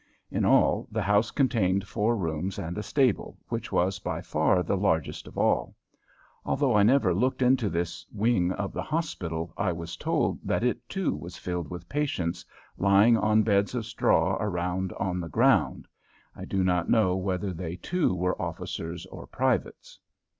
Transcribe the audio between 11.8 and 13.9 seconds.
patients, lying on beds of